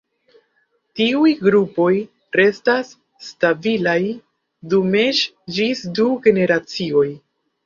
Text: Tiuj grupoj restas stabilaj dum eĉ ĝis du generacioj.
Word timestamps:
Tiuj 0.99 1.33
grupoj 1.47 1.91
restas 2.41 2.89
stabilaj 3.27 3.95
dum 4.73 4.99
eĉ 5.03 5.23
ĝis 5.59 5.85
du 6.01 6.09
generacioj. 6.27 7.07